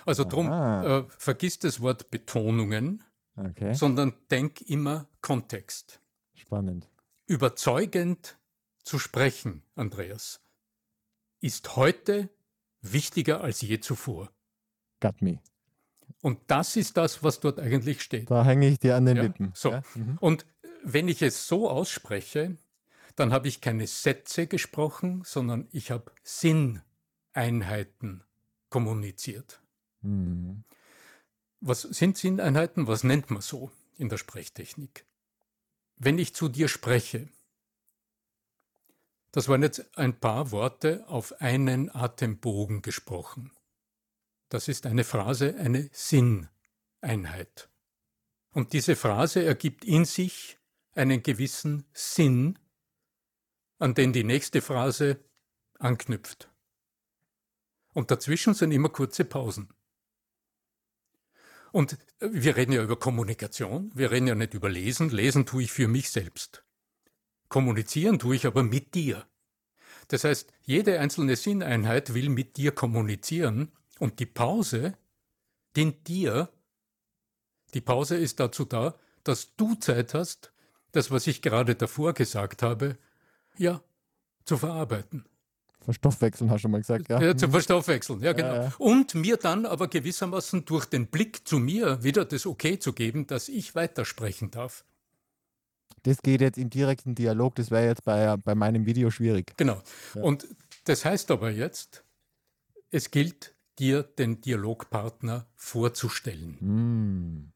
Also 0.06 0.24
drum, 0.24 0.52
äh, 0.52 1.04
vergiss 1.18 1.60
das 1.60 1.82
Wort 1.82 2.12
Betonungen, 2.12 3.04
okay. 3.36 3.74
sondern 3.74 4.14
denk 4.32 4.62
immer 4.62 5.08
Kontext. 5.22 6.02
Spannend. 6.36 6.90
Überzeugend 7.26 8.38
zu 8.84 9.00
sprechen, 9.00 9.64
Andreas, 9.76 10.42
ist 11.42 11.76
heute 11.76 12.30
wichtiger 12.82 13.42
als 13.42 13.62
je 13.62 13.80
zuvor. 13.80 14.32
Got 15.00 15.22
me. 15.22 15.40
Und 16.22 16.40
das 16.48 16.76
ist 16.76 16.98
das, 16.98 17.24
was 17.24 17.40
dort 17.40 17.60
eigentlich 17.60 18.02
steht. 18.02 18.30
Da 18.30 18.44
hänge 18.44 18.68
ich 18.68 18.80
dir 18.80 18.96
an 18.96 19.06
den 19.06 19.18
ja, 19.18 19.24
Lippen. 19.24 19.52
So. 19.56 19.72
Ja? 19.72 19.82
Mhm. 19.96 20.18
Und 20.20 20.46
wenn 20.84 21.08
ich 21.08 21.22
es 21.22 21.48
so 21.48 21.70
ausspreche, 21.70 22.58
dann 23.16 23.34
habe 23.34 23.48
ich 23.48 23.62
keine 23.62 23.88
Sätze 23.88 24.48
gesprochen, 24.48 25.24
sondern 25.26 25.68
ich 25.72 25.92
habe 25.92 26.12
Sinneinheiten 26.24 28.24
kommuniziert. 28.70 29.62
Mhm. 30.02 30.64
Was 31.60 31.82
sind 31.82 32.18
Sinneinheiten? 32.18 32.88
Was 32.88 33.04
nennt 33.04 33.32
man 33.32 33.42
so 33.42 33.72
in 33.98 34.10
der 34.10 34.18
Sprechtechnik? 34.18 35.06
Wenn 35.98 36.18
ich 36.18 36.34
zu 36.34 36.48
dir 36.48 36.70
spreche, 36.70 37.28
das 39.32 39.50
waren 39.50 39.62
jetzt 39.62 39.98
ein 39.98 40.18
paar 40.18 40.52
Worte 40.52 41.04
auf 41.08 41.42
einen 41.42 41.94
Atembogen 41.94 42.82
gesprochen. 42.82 43.52
Das 44.50 44.68
ist 44.68 44.86
eine 44.86 45.04
Phrase, 45.04 45.56
eine 45.58 45.90
Sinneinheit. 45.94 47.70
Und 48.52 48.74
diese 48.74 48.96
Phrase 48.96 49.44
ergibt 49.44 49.86
in 49.86 50.06
sich 50.06 50.58
einen 50.94 51.22
gewissen 51.22 51.86
Sinn, 51.94 52.58
an 53.78 53.94
den 53.94 54.12
die 54.12 54.24
nächste 54.24 54.62
Phrase 54.62 55.24
anknüpft. 55.78 56.52
Und 57.94 58.12
dazwischen 58.12 58.56
sind 58.56 58.72
immer 58.72 58.90
kurze 58.90 59.24
Pausen. 59.24 59.70
Und 61.72 61.98
wir 62.20 62.56
reden 62.56 62.72
ja 62.72 62.84
über 62.84 62.98
Kommunikation, 62.98 63.92
wir 63.94 64.10
reden 64.10 64.28
ja 64.28 64.36
nicht 64.36 64.56
über 64.56 64.70
Lesen. 64.70 65.10
Lesen 65.10 65.46
tue 65.46 65.64
ich 65.64 65.72
für 65.72 65.88
mich 65.88 66.10
selbst. 66.10 66.66
Kommunizieren 67.48 68.18
tue 68.18 68.36
ich 68.36 68.48
aber 68.48 68.64
mit 68.64 68.96
dir. 68.96 69.28
Das 70.08 70.24
heißt, 70.24 70.52
jede 70.64 71.00
einzelne 71.00 71.36
Sinneinheit 71.36 72.16
will 72.16 72.30
mit 72.30 72.58
dir 72.58 72.72
kommunizieren 72.72 73.72
und 74.00 74.20
die 74.20 74.26
Pause 74.26 74.98
dient 75.76 76.08
dir. 76.08 76.50
Die 77.74 77.82
Pause 77.82 78.18
ist 78.18 78.40
dazu 78.40 78.66
da, 78.66 78.96
dass 79.24 79.56
du 79.56 79.76
Zeit 79.76 80.14
hast, 80.14 80.52
das, 80.92 81.12
was 81.12 81.28
ich 81.28 81.42
gerade 81.42 81.76
davor 81.76 82.14
gesagt 82.14 82.64
habe, 82.64 82.98
ja, 83.58 83.82
zu 84.46 84.58
verarbeiten. 84.58 85.26
Verstoffwechseln, 85.82 86.50
hast 86.50 86.64
du 86.64 86.70
mal 86.70 86.80
gesagt, 86.80 87.10
ja? 87.10 87.22
Ja, 87.22 87.38
zu 87.38 87.50
verstoffwechseln, 87.50 88.22
ja, 88.22 88.34
genau. 88.34 88.54
Ja, 88.54 88.64
ja. 88.64 88.74
Und 88.78 89.16
mir 89.16 89.38
dann 89.38 89.66
aber 89.66 89.88
gewissermaßen 89.88 90.66
durch 90.66 90.86
den 90.86 91.08
Blick 91.08 91.48
zu 91.48 91.60
mir 91.60 92.04
wieder 92.04 92.26
das 92.26 92.46
Okay 92.46 92.80
zu 92.80 92.94
geben, 92.94 93.28
dass 93.28 93.48
ich 93.48 93.76
weitersprechen 93.76 94.52
darf. 94.52 94.84
Das 96.04 96.22
geht 96.22 96.42
jetzt 96.42 96.58
im 96.58 96.70
direkten 96.70 97.16
Dialog, 97.16 97.56
das 97.56 97.72
wäre 97.72 97.86
jetzt 97.86 98.04
bei, 98.04 98.38
bei 98.38 98.56
meinem 98.56 98.86
Video 98.86 99.10
schwierig. 99.12 99.54
Genau. 99.58 99.82
Und 100.16 100.48
das 100.86 101.06
heißt 101.06 101.32
aber 101.32 101.50
jetzt, 101.50 102.04
es 102.92 103.12
gilt, 103.12 103.54
dir 103.80 104.04
den 104.04 104.42
Dialogpartner 104.42 105.48
vorzustellen. 105.56 106.58
Mm. 106.60 107.52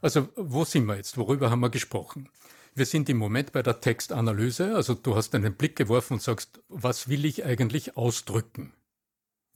Also 0.00 0.28
wo 0.36 0.64
sind 0.64 0.86
wir 0.86 0.96
jetzt? 0.96 1.16
Worüber 1.16 1.50
haben 1.50 1.60
wir 1.60 1.70
gesprochen? 1.70 2.28
Wir 2.74 2.86
sind 2.86 3.08
im 3.08 3.16
Moment 3.16 3.52
bei 3.52 3.62
der 3.62 3.80
Textanalyse, 3.80 4.76
also 4.76 4.94
du 4.94 5.16
hast 5.16 5.34
einen 5.34 5.54
Blick 5.54 5.74
geworfen 5.74 6.14
und 6.14 6.22
sagst, 6.22 6.60
was 6.68 7.08
will 7.08 7.24
ich 7.24 7.44
eigentlich 7.44 7.96
ausdrücken? 7.96 8.72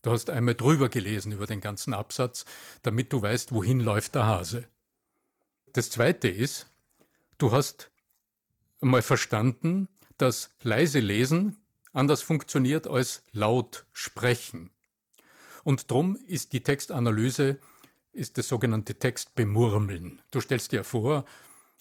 Du 0.03 0.11
hast 0.11 0.31
einmal 0.31 0.57
drüber 0.57 0.89
gelesen 0.89 1.31
über 1.31 1.47
den 1.47 1.61
ganzen 1.61 1.95
Absatz, 1.95 2.45
damit 2.83 3.13
du 3.13 3.23
weißt, 3.23 3.53
wohin 3.53 3.79
läuft 3.79 4.17
der 4.17 4.27
Hase. 4.27 4.67
Das 5.73 5.91
Zweite 5.91 6.29
ist, 6.29 6.67
du 7.39 7.53
hast 7.53 7.93
mal 8.81 9.03
verstanden, 9.03 9.89
dass 10.19 10.51
leise 10.63 10.99
Lesen 10.99 11.57
anders 11.93 12.23
funktioniert 12.23 12.89
als 12.89 13.23
laut 13.33 13.87
sprechen. 13.93 14.71
Und 15.65 15.91
drum 15.91 16.17
ist 16.27 16.53
die 16.53 16.63
Textanalyse, 16.63 17.59
ist 18.13 18.39
das 18.39 18.49
sogenannte 18.49 18.95
Textbemurmeln. 18.95 20.21
Du 20.31 20.41
stellst 20.41 20.73
dir 20.73 20.85
vor, 20.85 21.25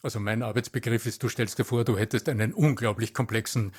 also 0.01 0.19
mein 0.19 0.43
Arbeitsbegriff 0.43 1.05
ist, 1.05 1.21
du 1.23 1.29
stellst 1.29 1.59
dir 1.59 1.65
vor, 1.65 1.83
du 1.83 1.97
hättest 1.97 2.29
einen 2.29 2.53
unglaublich 2.53 3.13
komplexen 3.13 3.73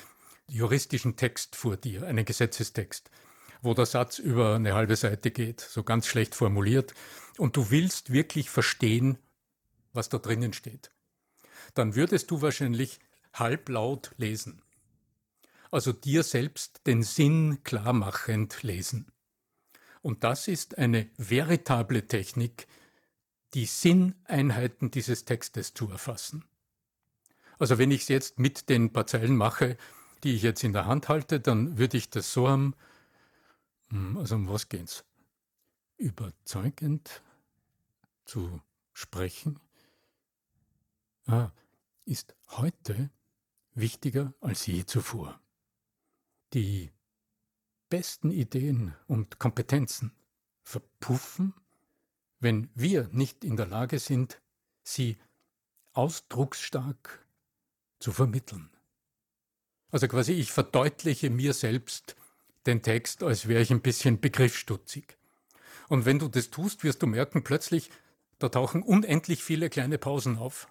juristischen 0.47 1.15
Text 1.15 1.55
vor 1.55 1.77
dir, 1.77 2.05
einen 2.05 2.25
Gesetzestext, 2.25 3.09
wo 3.61 3.73
der 3.73 3.85
Satz 3.85 4.19
über 4.19 4.55
eine 4.55 4.73
halbe 4.73 4.95
Seite 4.95 5.31
geht, 5.31 5.61
so 5.61 5.83
ganz 5.83 6.05
schlecht 6.05 6.35
formuliert, 6.35 6.93
und 7.37 7.55
du 7.55 7.71
willst 7.71 8.11
wirklich 8.11 8.49
verstehen, 8.49 9.17
was 9.93 10.09
da 10.09 10.17
drinnen 10.17 10.53
steht. 10.53 10.91
Dann 11.73 11.95
würdest 11.95 12.29
du 12.29 12.41
wahrscheinlich 12.41 12.99
halblaut 13.33 14.11
lesen. 14.17 14.61
Also 15.71 15.91
dir 15.91 16.23
selbst 16.23 16.85
den 16.85 17.01
Sinn 17.01 17.63
klarmachend 17.63 18.61
lesen. 18.61 19.12
Und 20.03 20.25
das 20.25 20.49
ist 20.49 20.77
eine 20.77 21.09
veritable 21.17 22.07
Technik, 22.07 22.67
die 23.53 23.65
Sinneinheiten 23.65 24.91
dieses 24.91 25.23
Textes 25.23 25.73
zu 25.73 25.89
erfassen. 25.89 26.43
Also 27.57 27.77
wenn 27.77 27.89
ich 27.89 28.01
es 28.01 28.07
jetzt 28.09 28.37
mit 28.37 28.67
den 28.67 28.91
paar 28.91 29.07
Zeilen 29.07 29.37
mache, 29.37 29.77
die 30.23 30.35
ich 30.35 30.41
jetzt 30.41 30.63
in 30.63 30.73
der 30.73 30.87
Hand 30.87 31.07
halte, 31.07 31.39
dann 31.39 31.77
würde 31.77 31.97
ich 31.97 32.09
das 32.09 32.33
so 32.33 32.49
haben, 32.49 32.75
hm, 33.87 34.17
also 34.17 34.35
um 34.35 34.49
was 34.49 34.67
geht's? 34.67 35.05
Überzeugend 35.95 37.21
zu 38.25 38.61
sprechen 38.91 39.61
ah, 41.27 41.51
ist 42.03 42.35
heute 42.49 43.09
wichtiger 43.73 44.33
als 44.41 44.65
je 44.65 44.85
zuvor. 44.85 45.39
Die 46.53 46.91
besten 47.93 48.31
Ideen 48.31 48.95
und 49.05 49.37
Kompetenzen 49.37 50.13
verpuffen, 50.63 51.53
wenn 52.39 52.71
wir 52.73 53.07
nicht 53.11 53.43
in 53.43 53.55
der 53.55 53.67
Lage 53.67 53.99
sind, 53.99 54.41
sie 54.81 55.19
ausdrucksstark 55.91 57.23
zu 57.99 58.11
vermitteln. 58.11 58.71
Also 59.91 60.07
quasi 60.07 60.31
ich 60.33 60.51
verdeutliche 60.51 61.29
mir 61.29 61.53
selbst 61.53 62.15
den 62.65 62.81
Text, 62.81 63.21
als 63.21 63.47
wäre 63.47 63.61
ich 63.61 63.69
ein 63.69 63.81
bisschen 63.83 64.19
begriffsstutzig. 64.19 65.15
Und 65.87 66.05
wenn 66.05 66.17
du 66.17 66.29
das 66.29 66.49
tust, 66.49 66.83
wirst 66.83 67.03
du 67.03 67.05
merken, 67.05 67.43
plötzlich, 67.43 67.91
da 68.39 68.49
tauchen 68.49 68.81
unendlich 68.81 69.43
viele 69.43 69.69
kleine 69.69 69.99
Pausen 69.99 70.39
auf. 70.39 70.67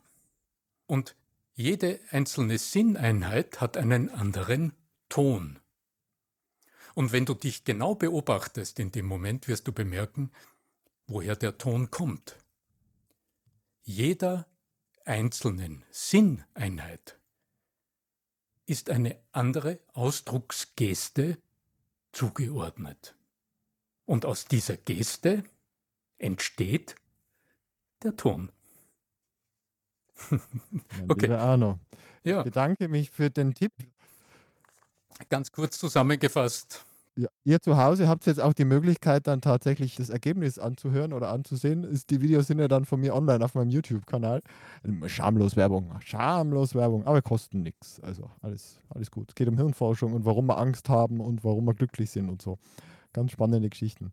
Und 0.88 1.14
jede 1.54 2.00
einzelne 2.10 2.58
Sinneinheit 2.58 3.60
hat 3.60 3.76
einen 3.76 4.10
anderen 4.10 4.72
Ton. 5.08 5.61
Und 6.94 7.12
wenn 7.12 7.24
du 7.24 7.34
dich 7.34 7.64
genau 7.64 7.94
beobachtest 7.94 8.78
in 8.78 8.92
dem 8.92 9.06
Moment, 9.06 9.48
wirst 9.48 9.66
du 9.66 9.72
bemerken, 9.72 10.30
woher 11.06 11.36
der 11.36 11.58
Ton 11.58 11.90
kommt. 11.90 12.36
Jeder 13.82 14.46
einzelnen 15.04 15.84
Sinneinheit 15.90 17.18
ist 18.66 18.90
eine 18.90 19.16
andere 19.32 19.80
Ausdrucksgeste 19.92 21.38
zugeordnet. 22.12 23.16
Und 24.04 24.24
aus 24.24 24.46
dieser 24.46 24.76
Geste 24.76 25.44
entsteht 26.18 26.94
der 28.02 28.16
Ton. 28.16 28.52
okay. 31.08 31.26
Lieber 31.26 31.40
Arno, 31.40 31.78
ja. 32.22 32.38
ich 32.38 32.44
bedanke 32.44 32.88
mich 32.88 33.10
für 33.10 33.30
den 33.30 33.54
Tipp. 33.54 33.72
Ganz 35.28 35.50
kurz 35.52 35.78
zusammengefasst, 35.78 36.84
ja, 37.14 37.28
ihr 37.44 37.60
zu 37.60 37.76
Hause 37.76 38.08
habt 38.08 38.24
jetzt 38.24 38.40
auch 38.40 38.54
die 38.54 38.64
Möglichkeit, 38.64 39.26
dann 39.26 39.42
tatsächlich 39.42 39.96
das 39.96 40.08
Ergebnis 40.08 40.58
anzuhören 40.58 41.12
oder 41.12 41.28
anzusehen. 41.28 41.84
Ist, 41.84 42.08
die 42.08 42.22
Videos 42.22 42.46
sind 42.46 42.58
ja 42.58 42.68
dann 42.68 42.86
von 42.86 43.00
mir 43.00 43.14
online 43.14 43.44
auf 43.44 43.54
meinem 43.54 43.68
YouTube-Kanal. 43.68 44.40
Schamlos 45.06 45.54
Werbung, 45.56 45.94
schamlos 46.00 46.74
Werbung, 46.74 47.06
aber 47.06 47.20
kosten 47.20 47.62
nichts. 47.62 48.00
Also 48.00 48.30
alles, 48.40 48.80
alles 48.88 49.10
gut. 49.10 49.28
Es 49.28 49.34
geht 49.34 49.48
um 49.48 49.58
Hirnforschung 49.58 50.14
und 50.14 50.24
warum 50.24 50.46
wir 50.46 50.56
Angst 50.56 50.88
haben 50.88 51.20
und 51.20 51.44
warum 51.44 51.66
wir 51.66 51.74
glücklich 51.74 52.10
sind 52.10 52.30
und 52.30 52.40
so. 52.40 52.58
Ganz 53.12 53.32
spannende 53.32 53.68
Geschichten. 53.68 54.12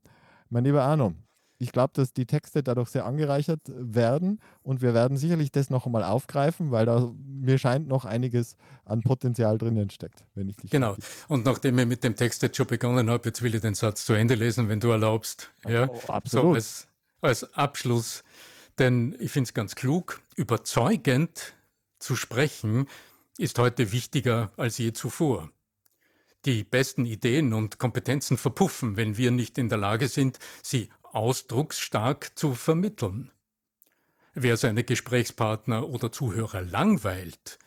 Mein 0.50 0.65
lieber 0.65 0.84
Arno, 0.84 1.13
ich 1.62 1.74
glaube, 1.74 1.92
dass 1.94 2.13
die 2.13 2.25
Texte 2.25 2.63
dadurch 2.63 2.89
sehr 2.89 3.06
angereichert 3.06 3.60
werden 3.68 4.39
und 4.63 4.82
wir 4.82 4.94
werden 4.94 5.18
sicherlich 5.18 5.51
das 5.51 5.70
noch 5.70 5.86
einmal 5.86 6.04
aufgreifen, 6.04 6.72
weil 6.72 6.86
da 6.86 7.12
mir 7.28 7.58
scheint 7.58 7.88
noch 7.88 8.06
einiges 8.06 8.56
an 8.86 9.01
Potenzial 9.01 9.58
drinnen 9.58 9.89
steckt, 9.89 10.24
wenn 10.36 10.48
ich 10.48 10.56
dich 10.56 10.72
Genau. 10.72 10.96
Und 11.28 11.46
nachdem 11.46 11.78
ich 11.78 11.86
mit 11.86 12.04
dem 12.04 12.16
Text 12.16 12.42
jetzt 12.42 12.56
schon 12.56 12.68
begonnen 12.68 13.10
habe, 13.10 13.28
jetzt 13.28 13.42
will 13.42 13.54
ich 13.54 13.62
den 13.62 13.75
Satz 13.75 14.06
zu 14.06 14.13
Ende 14.13 14.36
lesen, 14.36 14.70
wenn 14.70 14.80
du 14.80 14.89
erlaubst. 14.89 15.51
Ja, 15.68 15.89
oh, 15.89 16.00
absolut. 16.08 16.46
So 16.46 16.54
als, 16.54 16.88
als 17.22 17.54
Abschluss, 17.54 18.24
denn 18.80 19.16
ich 19.20 19.32
finde 19.32 19.50
es 19.50 19.54
ganz 19.54 19.75
klug, 19.75 20.22
überzeugend 20.38 21.54
zu 22.00 22.16
sprechen 22.16 22.88
ist 23.38 23.60
heute 23.60 23.92
wichtiger 23.92 24.51
als 24.56 24.78
je 24.78 24.94
zuvor. 24.94 25.50
Die 26.46 26.63
besten 26.63 27.06
Ideen 27.06 27.54
und 27.54 27.80
Kompetenzen 27.80 28.38
verpuffen, 28.38 28.95
wenn 28.95 29.17
wir 29.17 29.32
nicht 29.32 29.58
in 29.58 29.67
der 29.67 29.78
Lage 29.78 30.08
sind, 30.08 30.39
sie 30.63 30.89
ausdrucksstark 31.15 32.38
zu 32.38 32.54
vermitteln. 32.54 33.32
Wer 34.34 34.58
seine 34.58 34.84
Gesprächspartner 34.84 35.88
oder 35.89 36.12
Zuhörer 36.12 36.62
langweilt, 36.62 37.60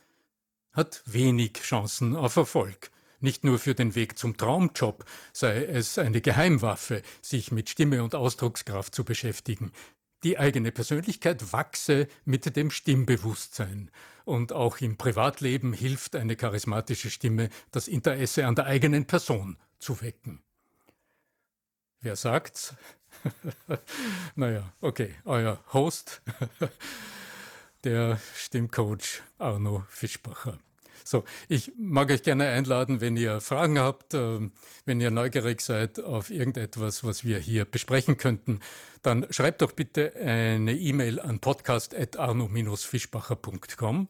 hat 0.72 1.02
wenig 1.07 1.55
Chancen 1.55 2.16
auf 2.16 2.37
Erfolg. 2.37 2.90
Nicht 3.20 3.44
nur 3.44 3.59
für 3.59 3.74
den 3.74 3.94
Weg 3.94 4.18
zum 4.18 4.37
Traumjob 4.37 5.05
sei 5.33 5.64
es 5.64 5.96
eine 5.98 6.20
Geheimwaffe, 6.20 7.02
sich 7.20 7.52
mit 7.52 7.68
Stimme 7.70 8.02
und 8.02 8.14
Ausdruckskraft 8.14 8.94
zu 8.94 9.05
beschäftigen. 9.05 9.70
Die 10.24 10.38
eigene 10.38 10.72
Persönlichkeit 10.72 11.52
wachse 11.52 12.09
mit 12.24 12.57
dem 12.57 12.70
Stimmbewusstsein. 12.70 13.90
Und 14.24 14.52
auch 14.52 14.78
im 14.78 14.96
Privatleben 14.96 15.72
hilft 15.72 16.16
eine 16.16 16.37
charismatische 16.37 17.11
Stimme, 17.11 17.48
das 17.70 17.88
Interesse 17.88 18.46
an 18.46 18.55
der 18.55 18.66
eigenen 18.66 19.07
Person 19.07 19.57
zu 19.78 20.00
wecken. 20.00 20.42
Wer 22.00 22.16
sagt's? 22.16 22.74
naja, 24.35 24.72
okay, 24.81 25.14
euer 25.25 25.62
Host, 25.72 26.22
der 27.85 28.20
Stimmcoach 28.35 29.22
Arno 29.38 29.85
Fischbacher. 29.88 30.59
So, 31.05 31.25
ich 31.48 31.72
mag 31.77 32.11
euch 32.11 32.22
gerne 32.22 32.48
einladen, 32.48 33.01
wenn 33.01 33.16
ihr 33.16 33.40
Fragen 33.40 33.79
habt, 33.79 34.14
äh, 34.14 34.38
wenn 34.85 35.01
ihr 35.01 35.11
neugierig 35.11 35.61
seid 35.61 36.01
auf 36.01 36.31
irgendetwas, 36.31 37.05
was 37.05 37.25
wir 37.25 37.38
hier 37.38 37.64
besprechen 37.64 38.16
könnten, 38.16 38.61
dann 39.03 39.27
schreibt 39.31 39.62
doch 39.62 39.72
bitte 39.72 40.14
eine 40.16 40.75
E-Mail 40.75 41.20
an 41.20 41.40
podcast.arno-fischbacher.com. 41.40 44.09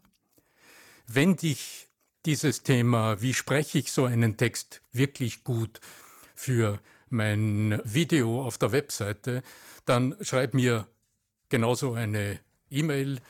Wenn 1.07 1.37
dich 1.37 1.89
dieses 2.27 2.63
Thema, 2.63 3.21
wie 3.21 3.35
spreche 3.35 3.79
ich 3.79 3.91
so 3.91 4.05
einen 4.05 4.37
Text 4.37 4.83
wirklich 4.93 5.43
gut 5.45 5.81
für 6.35 6.79
mein 7.13 7.81
Video 7.85 8.45
auf 8.45 8.59
der 8.59 8.73
Webseite, 8.73 9.43
dann 9.85 10.17
schreib 10.21 10.55
mir 10.55 10.87
genauso 11.49 11.93
eine 11.95 12.41
E-Mail. 12.71 13.21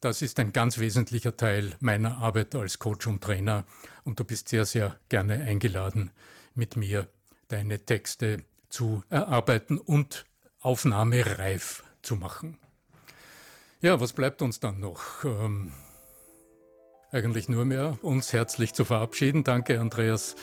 Das 0.00 0.22
ist 0.22 0.38
ein 0.38 0.52
ganz 0.52 0.78
wesentlicher 0.78 1.36
Teil 1.36 1.74
meiner 1.80 2.18
Arbeit 2.18 2.54
als 2.54 2.78
Coach 2.78 3.06
und 3.06 3.22
Trainer 3.22 3.64
und 4.04 4.20
du 4.20 4.24
bist 4.24 4.48
sehr, 4.48 4.64
sehr 4.64 4.98
gerne 5.08 5.42
eingeladen, 5.42 6.10
mit 6.54 6.76
mir 6.76 7.08
deine 7.48 7.78
Texte 7.84 8.44
zu 8.68 9.02
erarbeiten 9.08 9.78
und 9.78 10.26
aufnahmereif 10.60 11.84
zu 12.02 12.16
machen. 12.16 12.58
Ja, 13.80 14.00
was 14.00 14.12
bleibt 14.12 14.40
uns 14.42 14.60
dann 14.60 14.80
noch? 14.80 15.24
Ähm, 15.24 15.72
eigentlich 17.10 17.48
nur 17.48 17.64
mehr, 17.64 17.98
uns 18.02 18.32
herzlich 18.32 18.72
zu 18.72 18.84
verabschieden. 18.84 19.44
Danke, 19.44 19.78
Andreas, 19.78 20.36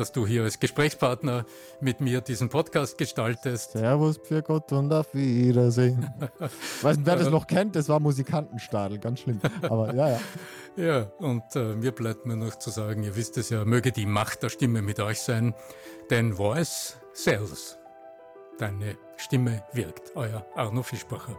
dass 0.00 0.12
du 0.12 0.26
hier 0.26 0.44
als 0.44 0.60
Gesprächspartner 0.60 1.44
mit 1.80 2.00
mir 2.00 2.20
diesen 2.20 2.48
Podcast 2.48 2.98
gestaltest. 2.98 3.72
Servus, 3.72 4.18
für 4.22 4.42
Gott 4.42 4.72
und 4.72 4.92
auf 4.92 5.14
Wiedersehen. 5.14 6.08
Weiß 6.82 6.96
nicht, 6.96 7.06
wer 7.06 7.16
das 7.16 7.30
noch 7.30 7.46
kennt, 7.46 7.76
das 7.76 7.88
war 7.88 8.00
Musikantenstadel, 8.00 8.98
ganz 8.98 9.20
schlimm. 9.20 9.40
Aber 9.62 9.94
ja, 9.94 10.10
ja. 10.10 10.20
Ja, 10.76 11.10
und 11.18 11.56
äh, 11.56 11.74
mir 11.74 11.90
bleibt 11.90 12.26
mir 12.26 12.36
noch 12.36 12.56
zu 12.56 12.68
sagen, 12.68 13.02
ihr 13.02 13.16
wisst 13.16 13.38
es 13.38 13.48
ja, 13.48 13.64
möge 13.64 13.92
die 13.92 14.04
Macht 14.04 14.42
der 14.42 14.50
Stimme 14.50 14.82
mit 14.82 15.00
euch 15.00 15.20
sein, 15.20 15.54
denn 16.10 16.34
Voice 16.34 16.98
sells. 17.14 17.78
Deine 18.58 18.96
Stimme 19.16 19.62
wirkt. 19.72 20.14
Euer 20.14 20.44
Arno 20.54 20.82
Fischbacher. 20.82 21.34